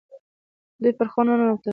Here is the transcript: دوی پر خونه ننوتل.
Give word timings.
دوی 0.81 0.93
پر 0.99 1.07
خونه 1.11 1.31
ننوتل. 1.39 1.69